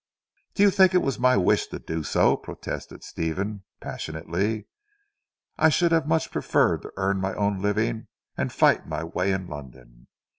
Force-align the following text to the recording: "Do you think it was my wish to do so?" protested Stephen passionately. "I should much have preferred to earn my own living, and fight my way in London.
"Do 0.55 0.63
you 0.63 0.71
think 0.71 0.95
it 0.95 1.03
was 1.03 1.19
my 1.19 1.37
wish 1.37 1.67
to 1.67 1.77
do 1.77 2.01
so?" 2.01 2.35
protested 2.35 3.03
Stephen 3.03 3.61
passionately. 3.79 4.65
"I 5.59 5.69
should 5.69 5.91
much 6.07 6.23
have 6.23 6.31
preferred 6.33 6.81
to 6.81 6.91
earn 6.97 7.21
my 7.21 7.35
own 7.35 7.61
living, 7.61 8.07
and 8.35 8.51
fight 8.51 8.87
my 8.87 9.03
way 9.03 9.31
in 9.31 9.45
London. 9.45 10.07